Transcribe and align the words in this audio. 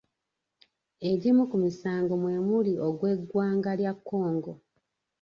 Egimu 1.11 1.43
ku 1.49 1.57
misango 1.63 2.13
mwe 2.21 2.35
muli 2.47 2.73
ogw’eggwanga 2.87 3.71
lya 3.79 3.93
Congo. 4.07 4.51